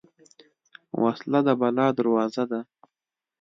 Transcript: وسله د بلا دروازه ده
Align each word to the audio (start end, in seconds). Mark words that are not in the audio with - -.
وسله 1.01 1.39
د 1.47 1.49
بلا 1.59 1.87
دروازه 1.97 2.43
ده 2.51 2.59